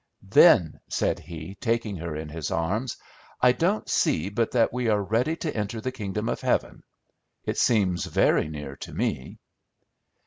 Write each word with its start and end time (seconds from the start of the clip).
"Then," 0.31 0.79
said 0.89 1.19
he, 1.19 1.53
taking 1.61 1.95
her 1.97 2.15
in 2.15 2.27
his 2.27 2.49
arms, 2.49 2.97
"I 3.39 3.51
don't 3.51 3.87
see 3.87 4.29
but 4.29 4.49
that 4.49 4.73
we 4.73 4.87
are 4.87 4.99
ready 5.03 5.35
to 5.35 5.55
enter 5.55 5.79
the 5.79 5.91
kingdom 5.91 6.27
of 6.27 6.41
heaven. 6.41 6.81
It 7.45 7.59
seems 7.59 8.05
very 8.05 8.47
near 8.47 8.75
to 8.77 8.93
me." 8.93 9.37